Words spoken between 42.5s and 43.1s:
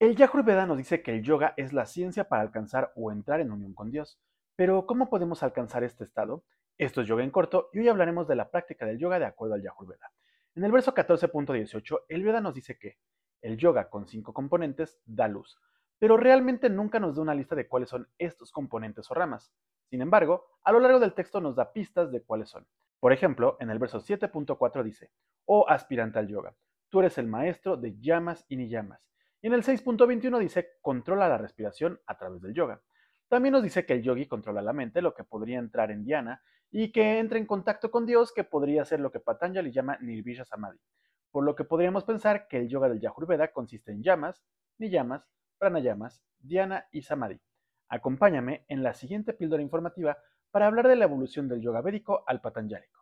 el yoga del